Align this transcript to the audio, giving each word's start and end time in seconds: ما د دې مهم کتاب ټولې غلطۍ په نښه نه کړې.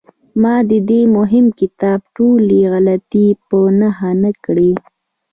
ما 0.41 0.55
د 0.69 0.71
دې 0.89 1.01
مهم 1.17 1.45
کتاب 1.59 1.99
ټولې 2.15 2.59
غلطۍ 2.71 3.27
په 3.47 3.57
نښه 3.79 4.11
نه 4.23 4.31
کړې. 4.43 4.71